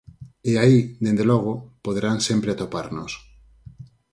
E 0.49 0.53
aí, 0.63 0.79
dende 1.03 1.25
logo, 1.31 1.53
poderán 1.85 2.17
sempre 2.27 2.49
atoparnos. 2.51 3.11